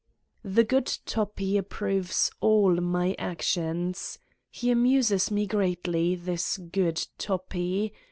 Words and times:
The 0.43 0.63
good 0.63 0.87
Toppi 1.05 1.57
approves 1.57 2.31
all 2.41 2.73
my 2.77 3.13
actions. 3.19 4.17
He 4.49 4.71
amuses 4.71 5.29
me 5.29 5.45
greatly, 5.45 6.15
this 6.15 6.57
good 6.57 7.05
Toppi. 7.19 7.93